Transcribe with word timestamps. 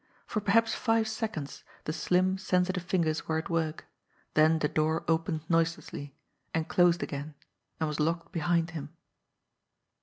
For 0.25 0.41
perhaps 0.41 0.73
five 0.73 1.07
seconds 1.07 1.63
the 1.83 1.93
slim, 1.93 2.39
sensitive 2.39 2.81
fingers 2.81 3.27
were 3.27 3.37
at 3.37 3.51
work, 3.51 3.85
then 4.33 4.57
the 4.57 4.67
door 4.67 5.03
opened 5.07 5.47
noise 5.47 5.75
lessly, 5.77 6.13
and 6.55 6.67
closed 6.67 7.03
again, 7.03 7.35
and 7.79 7.87
was 7.87 7.99
locked 7.99 8.31
behind 8.31 8.71
him. 8.71 8.89